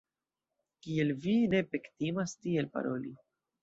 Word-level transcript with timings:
Kiel 0.85 1.13
vi 1.27 1.37
ne 1.53 1.63
pektimas 1.77 2.37
tiel 2.43 2.75
paroli! 2.77 3.19